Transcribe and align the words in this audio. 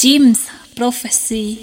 Jim's 0.00 0.46
Prophecy. 0.76 1.58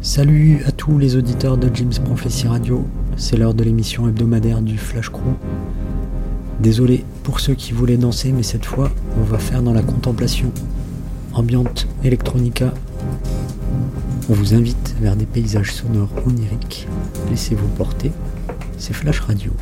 Salut 0.00 0.62
à 0.64 0.72
tous 0.72 0.96
les 0.96 1.16
auditeurs 1.16 1.58
de 1.58 1.68
Jim's 1.74 1.98
Prophecy 1.98 2.46
Radio, 2.46 2.86
c'est 3.18 3.36
l'heure 3.36 3.52
de 3.52 3.64
l'émission 3.64 4.08
hebdomadaire 4.08 4.62
du 4.62 4.78
Flash 4.78 5.10
Crew. 5.10 5.36
Désolé 6.60 7.04
pour 7.22 7.40
ceux 7.40 7.52
qui 7.52 7.72
voulaient 7.72 7.98
danser, 7.98 8.32
mais 8.32 8.42
cette 8.42 8.64
fois, 8.64 8.90
on 9.20 9.24
va 9.24 9.36
faire 9.36 9.62
dans 9.62 9.74
la 9.74 9.82
contemplation. 9.82 10.50
Ambiante 11.34 11.86
electronica. 12.04 12.74
On 14.28 14.34
vous 14.34 14.52
invite 14.52 14.94
vers 15.00 15.16
des 15.16 15.24
paysages 15.24 15.72
sonores 15.72 16.10
oniriques. 16.26 16.86
Laissez-vous 17.30 17.68
porter. 17.68 18.12
C'est 18.76 18.92
Flash 18.92 19.20
Radio. 19.20 19.52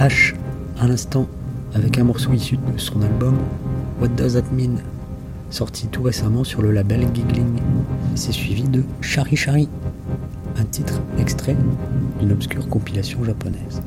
H 0.00 0.32
à 0.80 0.86
l'instant 0.86 1.28
avec 1.74 1.98
un 1.98 2.04
morceau 2.04 2.32
issu 2.32 2.56
de 2.56 2.78
son 2.78 3.02
album 3.02 3.36
What 4.00 4.08
Does 4.08 4.32
That 4.32 4.50
Mean 4.50 4.76
sorti 5.50 5.88
tout 5.88 6.02
récemment 6.02 6.42
sur 6.42 6.62
le 6.62 6.72
label 6.72 7.06
Giggling. 7.12 7.60
C'est 8.14 8.32
suivi 8.32 8.62
de 8.62 8.82
Shari 9.02 9.36
Shari, 9.36 9.68
un 10.56 10.64
titre 10.64 11.02
extrait 11.18 11.56
d'une 12.18 12.32
obscure 12.32 12.66
compilation 12.66 13.22
japonaise. 13.24 13.82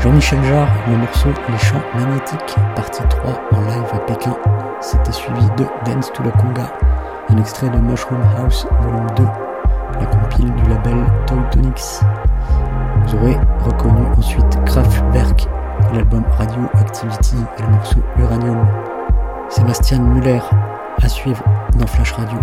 Jean-Michel 0.00 0.42
Jarre, 0.44 0.68
le 0.88 0.96
morceau 0.96 1.28
Les 1.50 1.58
Champs 1.58 1.76
Magnétiques, 1.94 2.56
partie 2.74 3.02
3 3.08 3.40
en 3.52 3.60
live 3.62 3.92
à 3.92 3.98
Pékin 4.06 4.36
c'était 4.80 5.12
suivi 5.12 5.46
de 5.56 5.66
Dance 5.84 6.12
to 6.12 6.22
la 6.22 6.30
Conga, 6.30 6.72
un 7.30 7.36
extrait 7.38 7.68
de 7.68 7.78
Mushroom 7.78 8.20
House 8.38 8.66
Volume 8.80 9.06
2, 9.16 9.24
la 9.98 10.06
compile 10.06 10.54
du 10.54 10.68
label 10.68 11.04
Toy 11.26 11.38
Tonics. 11.50 12.00
Vous 13.08 13.16
aurez 13.16 13.38
reconnu 13.64 14.04
ensuite 14.18 14.64
Kraftwerk, 14.66 15.46
l'album 15.94 16.24
Radio 16.36 16.60
Activity 16.74 17.36
et 17.58 17.62
le 17.62 17.68
morceau 17.68 18.00
Uranium. 18.18 18.66
Sébastien 19.48 19.98
Muller 20.00 20.40
à 21.02 21.08
suivre 21.08 21.42
dans 21.78 21.86
Flash 21.86 22.12
Radio. 22.12 22.36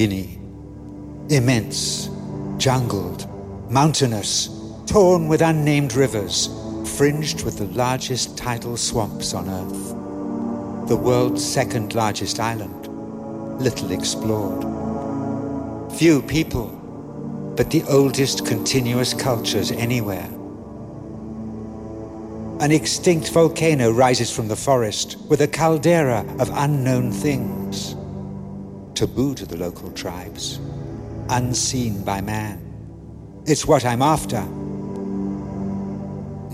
Guinea. 0.00 0.38
Immense, 1.28 2.08
jungled, 2.56 3.28
mountainous, 3.70 4.48
torn 4.86 5.28
with 5.28 5.42
unnamed 5.42 5.92
rivers, 5.92 6.48
fringed 6.96 7.44
with 7.44 7.58
the 7.58 7.66
largest 7.66 8.34
tidal 8.38 8.78
swamps 8.78 9.34
on 9.34 9.46
Earth. 9.50 10.88
The 10.88 10.96
world's 10.96 11.44
second 11.44 11.94
largest 11.94 12.40
island, 12.40 12.88
little 13.62 13.92
explored. 13.92 14.62
Few 15.98 16.22
people, 16.22 16.68
but 17.54 17.70
the 17.70 17.82
oldest 17.82 18.46
continuous 18.46 19.12
cultures 19.12 19.70
anywhere. 19.70 20.30
An 22.62 22.72
extinct 22.72 23.28
volcano 23.32 23.90
rises 23.90 24.34
from 24.34 24.48
the 24.48 24.56
forest 24.56 25.18
with 25.28 25.42
a 25.42 25.46
caldera 25.46 26.24
of 26.38 26.48
unknown 26.54 27.12
things. 27.12 27.59
Taboo 29.00 29.34
to 29.36 29.46
the 29.46 29.56
local 29.56 29.90
tribes, 29.92 30.60
unseen 31.30 32.04
by 32.04 32.20
man. 32.20 32.60
It's 33.46 33.64
what 33.64 33.86
I'm 33.86 34.02
after. 34.02 34.44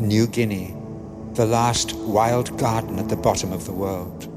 New 0.01 0.29
Guinea, 0.29 0.73
the 1.33 1.45
last 1.45 1.95
wild 1.95 2.57
garden 2.57 3.01
at 3.01 3.09
the 3.09 3.17
bottom 3.17 3.53
of 3.53 3.67
the 3.67 3.73
world. 3.73 4.29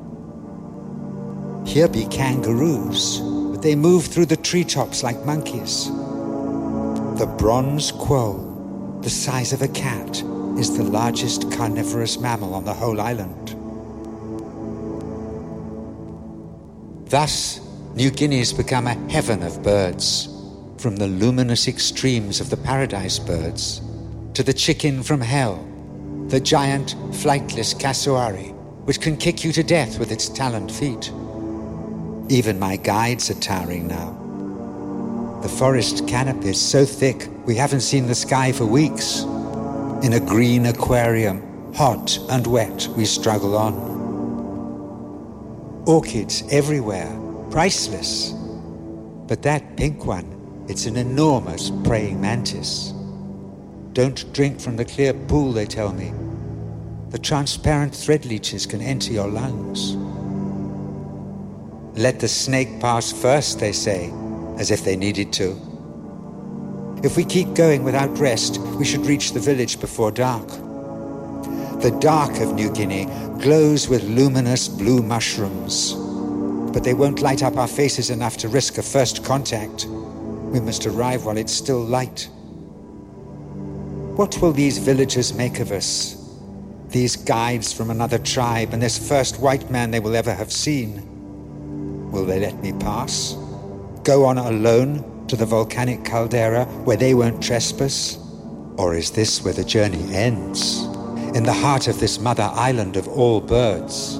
Here 1.67 1.87
be 1.87 2.07
kangaroos, 2.07 3.19
but 3.51 3.61
they 3.61 3.75
move 3.75 4.07
through 4.07 4.25
the 4.25 4.37
treetops 4.37 5.03
like 5.03 5.23
monkeys. 5.23 5.85
The 7.19 7.31
bronze 7.37 7.91
quoll, 7.91 8.99
the 9.03 9.09
size 9.11 9.53
of 9.53 9.61
a 9.61 9.67
cat, 9.67 10.23
is 10.57 10.75
the 10.75 10.83
largest 10.83 11.51
carnivorous 11.51 12.19
mammal 12.19 12.55
on 12.55 12.65
the 12.65 12.73
whole 12.73 12.99
island. 12.99 13.55
Thus, 17.07 17.68
New 17.99 18.09
Guinea 18.09 18.37
has 18.37 18.53
become 18.53 18.87
a 18.87 18.93
heaven 19.11 19.43
of 19.43 19.61
birds, 19.61 20.29
from 20.77 20.95
the 20.95 21.07
luminous 21.07 21.67
extremes 21.67 22.39
of 22.39 22.49
the 22.49 22.55
paradise 22.55 23.19
birds 23.19 23.81
to 24.33 24.41
the 24.41 24.53
chicken 24.53 25.03
from 25.03 25.19
hell, 25.19 25.67
the 26.29 26.39
giant 26.39 26.95
flightless 27.11 27.77
cassowary, 27.77 28.53
which 28.85 29.01
can 29.01 29.17
kick 29.17 29.43
you 29.43 29.51
to 29.51 29.63
death 29.63 29.99
with 29.99 30.13
its 30.13 30.29
taloned 30.29 30.71
feet. 30.71 31.11
Even 32.29 32.57
my 32.57 32.77
guides 32.77 33.29
are 33.29 33.41
towering 33.41 33.87
now. 33.89 34.13
The 35.41 35.49
forest 35.49 36.07
canopy 36.07 36.51
is 36.51 36.61
so 36.61 36.85
thick 36.85 37.27
we 37.45 37.55
haven't 37.55 37.81
seen 37.81 38.07
the 38.07 38.15
sky 38.15 38.53
for 38.53 38.65
weeks. 38.65 39.23
In 40.03 40.13
a 40.13 40.21
green 40.21 40.67
aquarium, 40.67 41.73
hot 41.73 42.17
and 42.29 42.47
wet, 42.47 42.87
we 42.95 43.03
struggle 43.03 43.57
on. 43.57 43.73
Orchids 45.85 46.43
everywhere, 46.49 47.13
priceless. 47.51 48.31
But 49.27 49.41
that 49.43 49.77
pink 49.77 50.05
one, 50.05 50.65
it's 50.67 50.85
an 50.85 50.97
enormous 50.97 51.71
praying 51.83 52.19
mantis. 52.21 52.93
Don't 53.93 54.31
drink 54.33 54.59
from 54.59 54.75
the 54.75 54.85
clear 54.85 55.13
pool, 55.13 55.51
they 55.51 55.65
tell 55.65 55.91
me. 55.91 56.13
The 57.09 57.19
transparent 57.19 57.95
thread 57.95 58.25
leeches 58.25 58.65
can 58.65 58.81
enter 58.81 59.11
your 59.11 59.27
lungs. 59.27 59.95
Let 61.97 62.19
the 62.19 62.27
snake 62.27 62.79
pass 62.79 63.11
first, 63.11 63.59
they 63.59 63.71
say, 63.71 64.13
as 64.57 64.71
if 64.71 64.83
they 64.83 64.95
needed 64.95 65.33
to. 65.33 65.59
If 67.03 67.17
we 67.17 67.25
keep 67.25 67.55
going 67.55 67.83
without 67.83 68.15
rest, 68.17 68.59
we 68.77 68.85
should 68.85 69.05
reach 69.05 69.31
the 69.31 69.39
village 69.39 69.79
before 69.79 70.11
dark. 70.11 70.47
The 71.81 71.97
dark 71.99 72.39
of 72.41 72.53
New 72.53 72.69
Guinea 72.71 73.05
glows 73.41 73.87
with 73.87 74.03
luminous 74.03 74.67
blue 74.67 75.01
mushrooms, 75.01 75.95
but 76.71 76.83
they 76.83 76.93
won't 76.93 77.21
light 77.21 77.43
up 77.43 77.57
our 77.57 77.67
faces 77.67 78.09
enough 78.09 78.37
to 78.37 78.47
risk 78.47 78.77
a 78.77 78.83
first 78.83 79.23
contact. 79.23 79.85
We 79.85 80.59
must 80.59 80.85
arrive 80.85 81.25
while 81.25 81.37
it's 81.37 81.53
still 81.53 81.79
light. 81.79 82.29
What 84.15 84.41
will 84.41 84.51
these 84.51 84.77
villagers 84.77 85.33
make 85.33 85.59
of 85.59 85.71
us? 85.71 86.15
These 86.89 87.15
guides 87.15 87.71
from 87.71 87.89
another 87.89 88.17
tribe 88.17 88.73
and 88.73 88.81
this 88.81 89.07
first 89.07 89.39
white 89.39 89.69
man 89.69 89.91
they 89.91 89.99
will 89.99 90.15
ever 90.15 90.33
have 90.33 90.51
seen? 90.51 92.11
Will 92.11 92.25
they 92.25 92.39
let 92.39 92.61
me 92.61 92.73
pass? 92.73 93.37
Go 94.03 94.25
on 94.25 94.37
alone 94.37 95.25
to 95.27 95.35
the 95.35 95.45
volcanic 95.45 96.03
caldera 96.03 96.65
where 96.83 96.97
they 96.97 97.13
won't 97.13 97.41
trespass? 97.43 98.17
Or 98.77 98.95
is 98.95 99.11
this 99.11 99.43
where 99.43 99.53
the 99.53 99.63
journey 99.63 100.13
ends? 100.15 100.83
In 101.35 101.43
the 101.43 101.53
heart 101.53 101.87
of 101.87 101.99
this 101.99 102.19
mother 102.19 102.49
island 102.53 102.97
of 102.97 103.07
all 103.07 103.39
birds, 103.39 104.19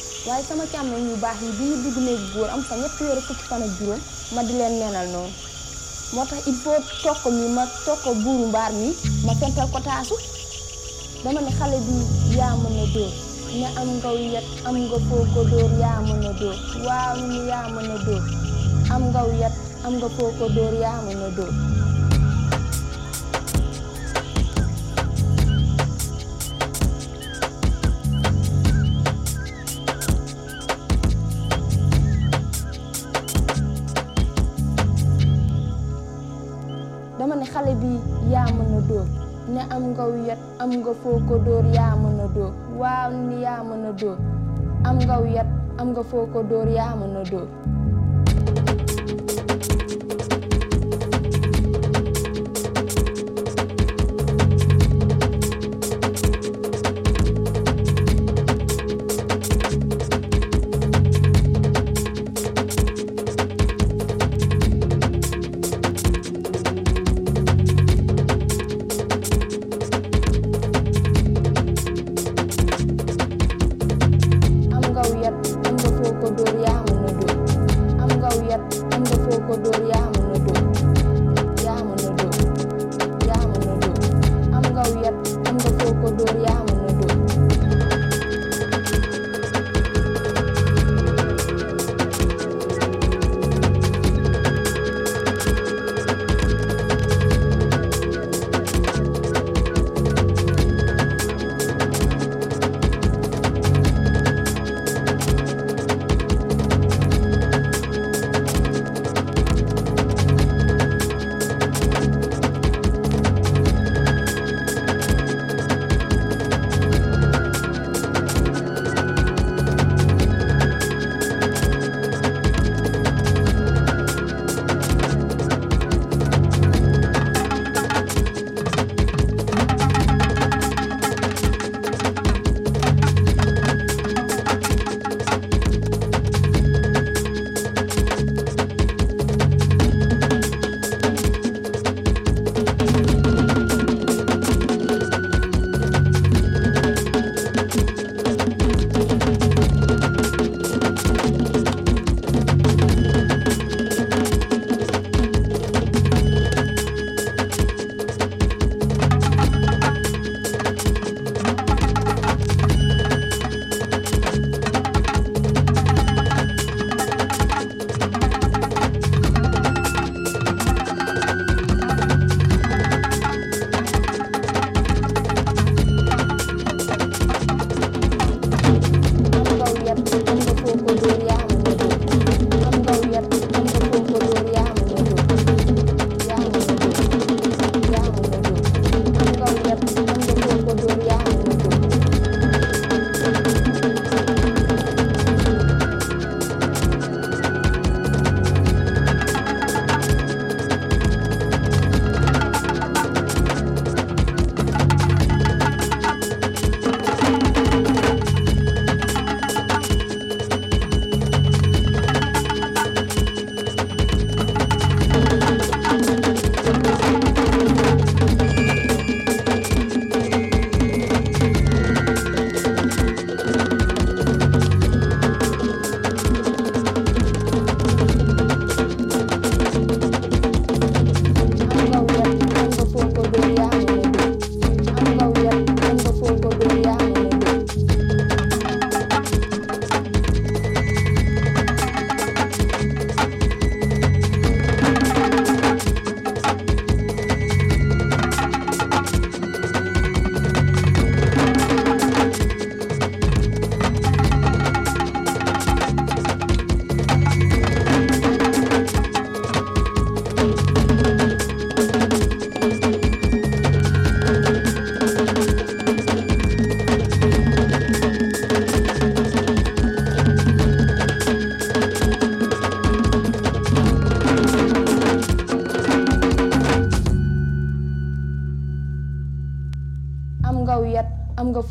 waaye 0.27 0.43
sama 0.45 0.65
càmmeñ 0.71 1.01
yu 1.09 1.15
baax 1.23 1.37
yi 1.41 1.51
bi 1.57 1.63
ñu 1.69 1.75
dugg 1.83 1.97
góor 2.33 2.49
am 2.53 2.61
fa 2.67 2.75
ñetti 2.81 3.01
weer 3.07 3.19
fukki 3.27 3.43
fan 3.49 3.63
ak 3.65 3.71
juróom 3.79 4.01
ma 4.35 4.41
di 4.47 4.53
leen 4.59 4.73
neenal 4.79 5.07
noonu. 5.13 5.33
moo 6.13 6.25
tax 6.29 6.41
il 6.49 6.55
faut 6.63 6.83
tokk 7.03 7.23
mi 7.37 7.45
ma 7.57 7.63
tokk 7.85 8.03
buuru 8.23 8.45
mbaar 8.51 8.71
mi 8.79 8.87
ma 9.25 9.33
fental 9.39 9.67
ko 9.73 9.79
taasu. 9.87 10.15
dama 11.23 11.39
ne 11.41 11.51
xale 11.57 11.77
bi 11.87 11.95
yaa 12.37 12.53
mën 12.61 12.77
a 12.83 12.85
dóor. 12.93 13.11
ne 13.59 13.67
am 13.79 13.89
ngaw 13.97 14.15
yet 14.33 14.45
am 14.67 14.75
nga 14.87 14.97
foo 15.09 15.23
ko 15.33 15.41
dóor 15.51 15.71
yaa 15.83 15.99
mën 16.07 16.25
a 16.29 16.31
dóor. 16.39 16.57
waaw 16.85 17.15
ni 17.29 17.37
yaa 17.49 17.65
mën 17.75 17.91
a 17.95 17.97
dóor. 18.05 18.23
am 18.93 19.03
ngaw 19.11 19.27
yet 19.41 19.53
am 19.85 19.93
nga 19.97 20.09
foo 20.15 20.31
ko 20.39 20.45
dóor 20.55 20.73
yaa 20.83 20.99
mën 21.05 21.21
a 21.27 21.29
dóor. 21.37 21.53
Am 39.71 39.83
nga 39.95 40.05
yet 40.27 40.39
am 40.59 40.71
nga 40.83 40.93
foo 41.01 41.17
ko 41.27 41.35
dóor 41.45 41.65
yaa 41.75 41.95
mën 42.01 42.19
a 42.19 42.27
dóor 42.35 42.51
waaw 42.79 43.11
ni 43.27 43.35
yaa 43.45 43.63
mën 43.69 43.85
a 43.89 43.91
dóor 43.99 44.17
am 44.87 44.97
nga 45.05 45.15
yet 45.35 45.47
am 45.79 45.87
nga 45.91 46.03
foo 46.09 46.25
ko 46.33 46.39
dóor 46.49 46.67
yaa 46.77 46.93
mën 46.99 47.05
a 47.07 47.07
dóor 47.07 47.07
am 47.07 47.07
nga 47.07 47.07
yet 47.07 47.07
am 47.07 47.07
nga 47.07 47.09
foo 47.09 47.09
ko 47.09 47.09
dóor 47.09 47.09
yaa 47.09 47.09
mën 47.09 47.15
a 47.17 47.23
dóor 47.31 47.47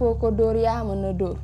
Fokodoria 0.01 0.81
menuduh. 0.81 1.37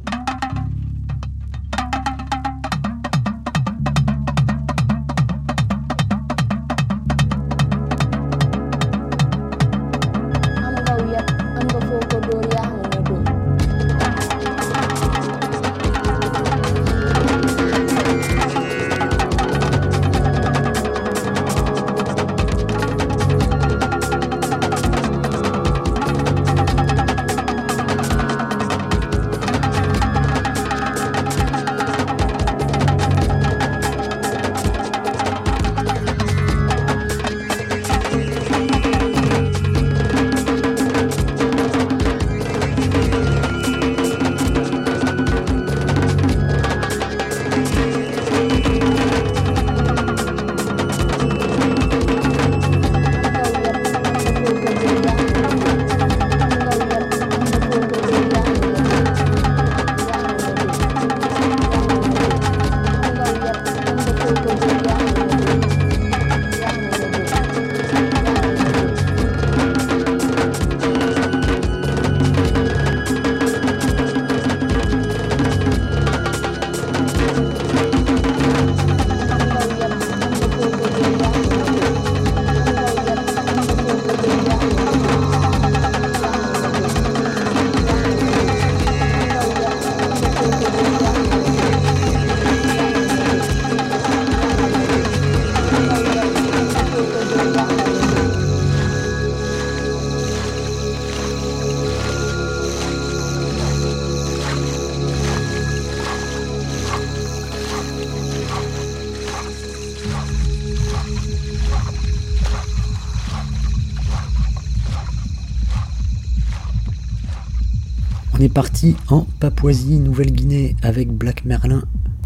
Parti 118.56 118.96
en 119.10 119.26
Papouasie, 119.38 119.98
Nouvelle-Guinée 119.98 120.76
avec 120.80 121.12
Black 121.12 121.44
Merlin, 121.44 121.82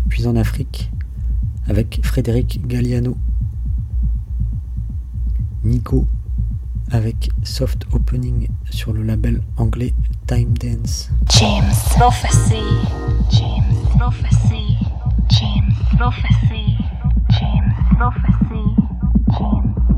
puis 0.08 0.28
en 0.28 0.36
Afrique 0.36 0.92
avec 1.66 1.98
Frédéric 2.04 2.64
Galliano. 2.68 3.16
Nico 5.64 6.06
avec 6.92 7.30
Soft 7.42 7.84
Opening 7.92 8.46
sur 8.70 8.92
le 8.92 9.02
label 9.02 9.42
anglais 9.56 9.92
Time 10.28 10.56
Dance. 10.56 11.10
James. 11.30 11.64
James. 11.98 12.38
James. 13.32 13.74
James. 15.30 15.74
James 17.30 17.74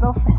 Prophecy. 0.01 0.32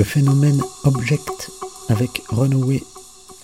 Le 0.00 0.04
phénomène 0.04 0.62
Object 0.84 1.50
avec 1.90 2.22
Runaway, 2.30 2.82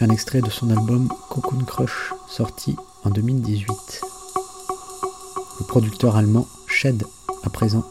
un 0.01 0.09
extrait 0.09 0.41
de 0.41 0.49
son 0.49 0.71
album 0.71 1.07
Cocoon 1.29 1.63
Crush 1.67 2.15
sorti 2.31 2.75
en 3.05 3.11
2018. 3.11 4.01
Le 5.61 5.67
producteur 5.67 6.17
allemand 6.17 6.49
Shed 6.67 7.05
à 7.45 7.51
présent 7.51 7.85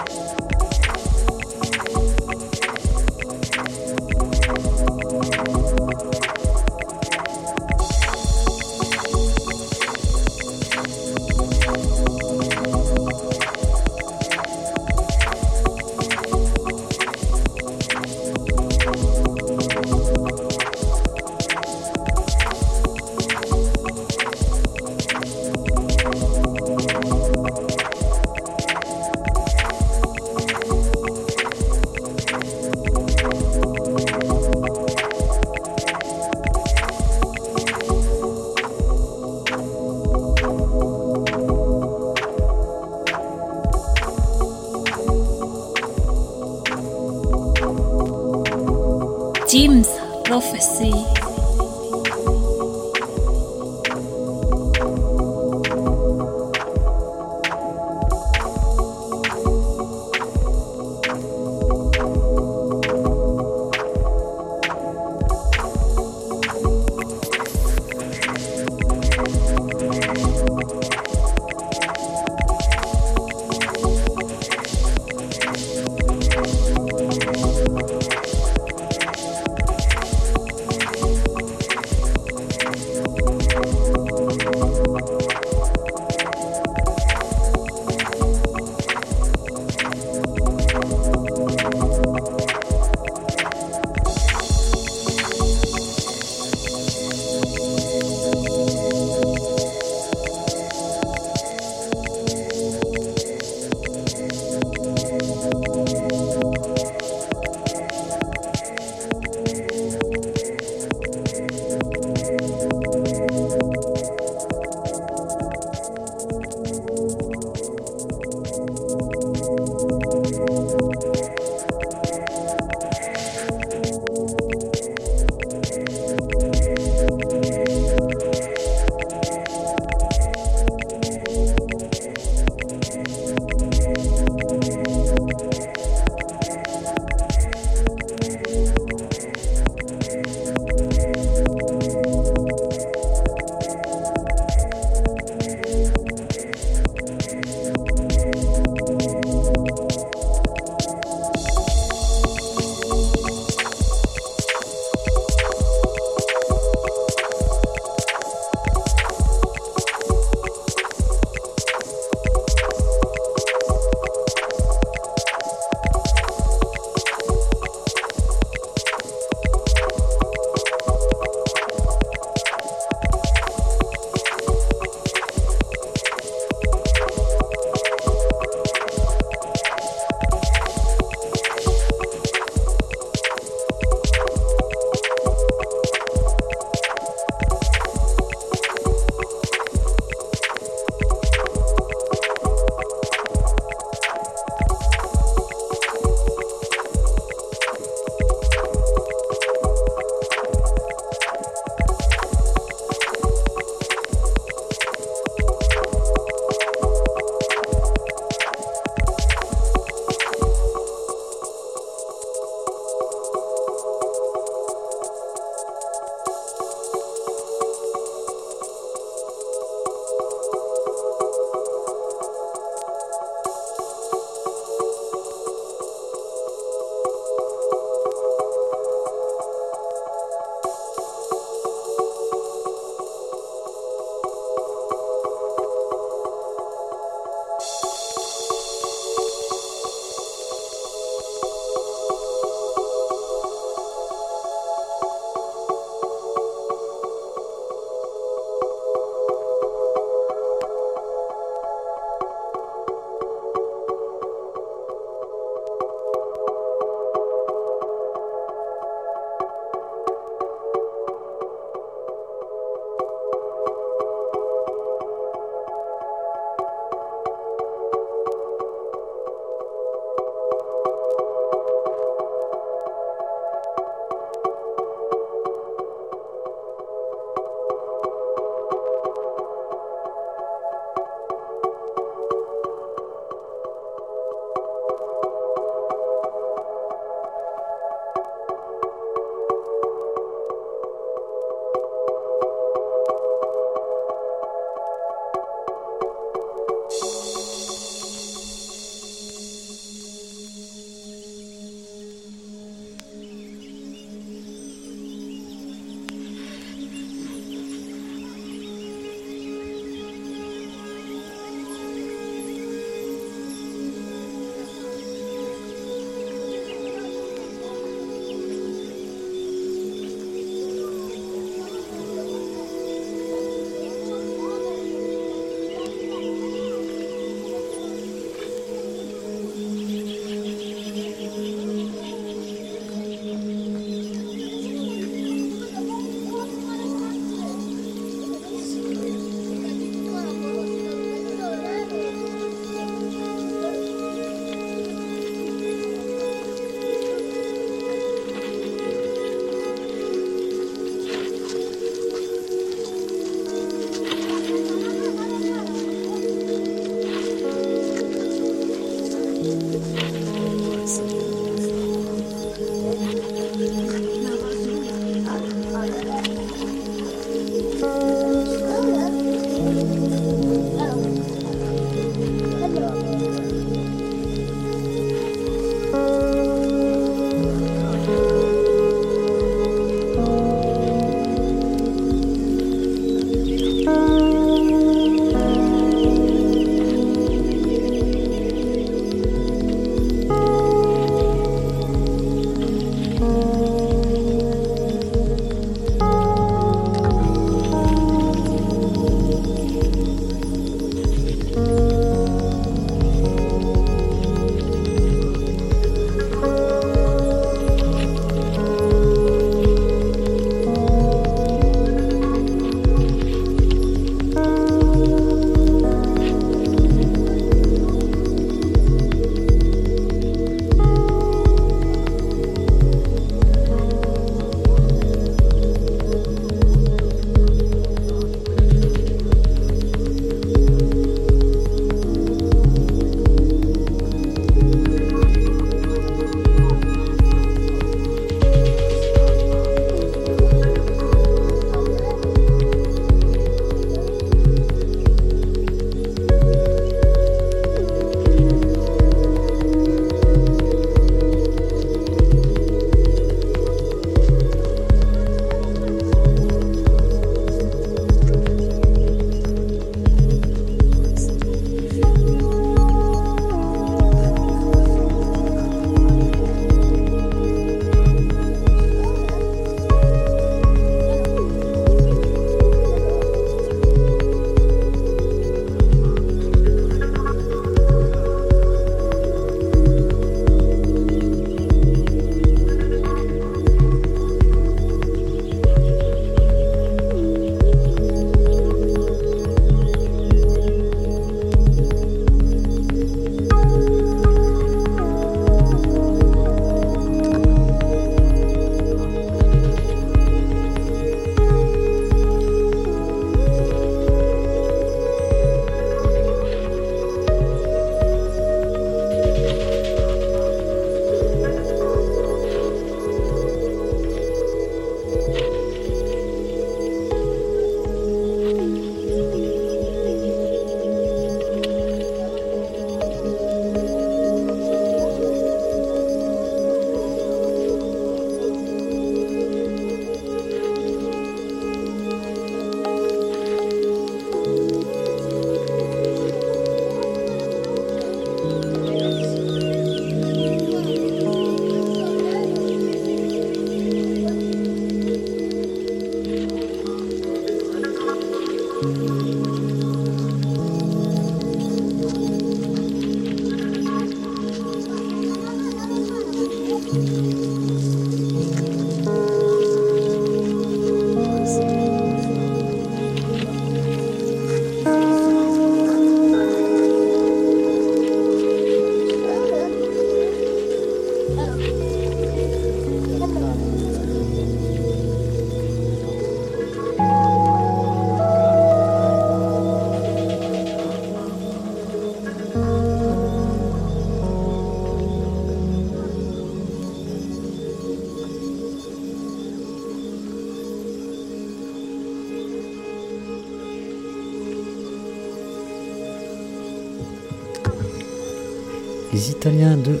les 599.14 599.30
Italiens 599.30 599.76
de 599.76 600.00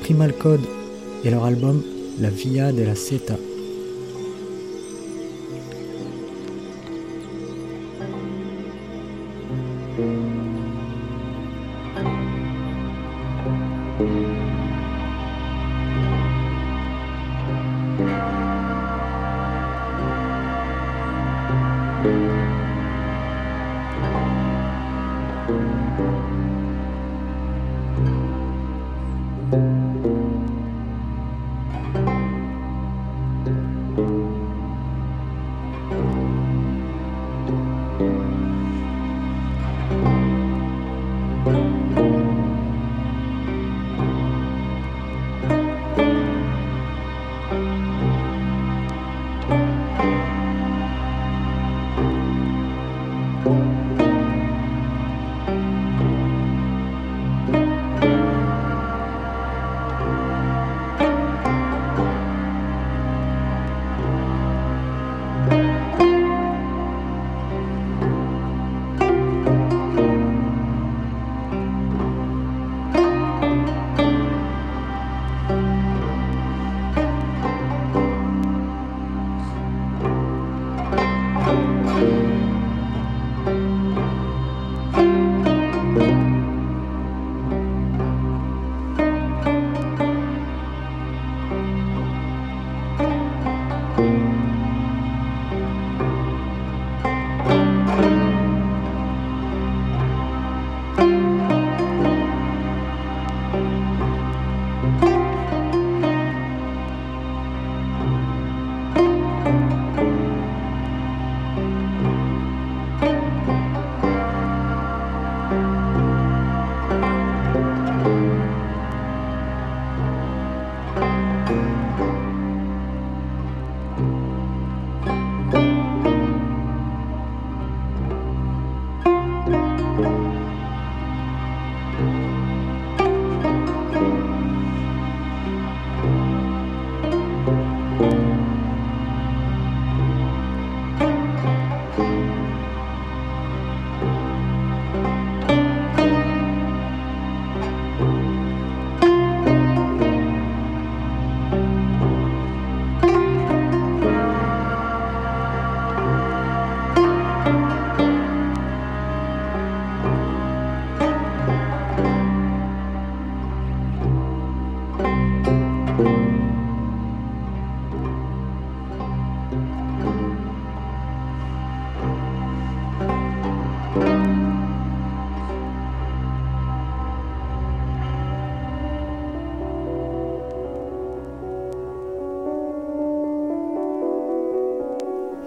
Primal 0.00 0.32
Code 0.32 0.66
et 1.24 1.30
leur 1.30 1.44
album 1.44 1.84
La 2.18 2.30
Via 2.30 2.72
della 2.72 2.96
Seta. 2.96 3.36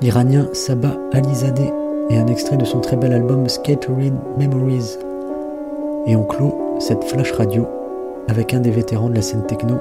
l'Iranien 0.03 0.49
Sabah 0.51 0.97
Alizadeh 1.13 1.71
et 2.09 2.17
un 2.17 2.27
extrait 2.27 2.57
de 2.57 2.65
son 2.65 2.81
très 2.81 2.97
bel 2.97 3.13
album 3.13 3.47
Scattered 3.47 4.13
Memories. 4.37 4.97
Et 6.05 6.17
on 6.17 6.25
clôt 6.25 6.75
cette 6.79 7.05
flash 7.05 7.31
radio 7.31 7.65
avec 8.27 8.53
un 8.53 8.59
des 8.59 8.69
vétérans 8.69 9.07
de 9.07 9.15
la 9.15 9.21
scène 9.21 9.45
techno 9.45 9.77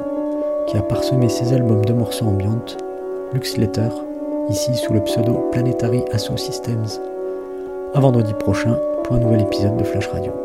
qui 0.69 0.77
a 0.77 0.83
parsemé 0.83 1.29
ses 1.29 1.53
albums 1.53 1.85
de 1.85 1.93
morceaux 1.93 2.27
ambiantes, 2.27 2.79
Lux 3.33 3.57
Letter, 3.57 3.89
ici 4.49 4.73
sous 4.77 4.93
le 4.93 5.03
pseudo 5.03 5.49
Planetary 5.51 6.05
Asso 6.13 6.37
Systems. 6.37 6.87
À 7.93 7.99
vendredi 7.99 8.33
prochain 8.35 8.79
pour 9.03 9.17
un 9.17 9.19
nouvel 9.19 9.41
épisode 9.41 9.77
de 9.77 9.83
Flash 9.83 10.07
Radio. 10.07 10.42